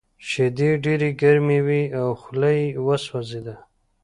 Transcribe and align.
شیدې 0.27 0.69
ډېرې 0.83 1.09
ګرمې 1.21 1.59
وې 1.67 1.81
او 1.99 2.07
خوله 2.21 2.49
یې 2.59 2.65
وسوځېده 2.85 3.55